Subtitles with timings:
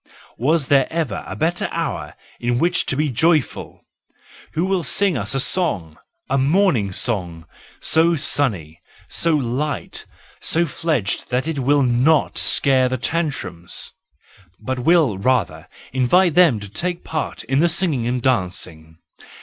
[0.39, 3.81] Was there ever a better hour in which to be joyful?
[4.53, 5.95] Who will sing us a song,
[6.27, 7.45] a morning song,
[7.79, 10.11] so sunny, so light and
[10.43, 13.93] so fledged that it will not scare the tantrums,—but
[14.79, 18.97] will rather invite them to take part in the singing and dancing.